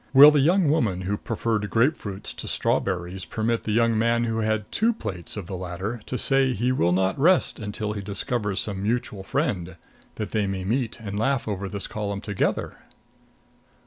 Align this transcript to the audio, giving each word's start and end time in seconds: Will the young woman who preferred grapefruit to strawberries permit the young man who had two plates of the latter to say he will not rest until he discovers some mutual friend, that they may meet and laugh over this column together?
Will 0.13 0.31
the 0.31 0.39
young 0.39 0.67
woman 0.67 1.01
who 1.01 1.15
preferred 1.15 1.69
grapefruit 1.69 2.23
to 2.23 2.47
strawberries 2.47 3.23
permit 3.23 3.61
the 3.61 3.71
young 3.71 3.95
man 3.95 4.23
who 4.23 4.39
had 4.39 4.65
two 4.71 4.93
plates 4.93 5.37
of 5.37 5.45
the 5.45 5.55
latter 5.55 6.01
to 6.07 6.17
say 6.17 6.53
he 6.53 6.71
will 6.71 6.91
not 6.91 7.19
rest 7.19 7.59
until 7.59 7.93
he 7.93 8.01
discovers 8.01 8.59
some 8.59 8.81
mutual 8.81 9.21
friend, 9.21 9.77
that 10.15 10.31
they 10.31 10.47
may 10.47 10.63
meet 10.63 10.99
and 10.99 11.19
laugh 11.19 11.47
over 11.47 11.69
this 11.69 11.85
column 11.85 12.19
together? 12.19 12.77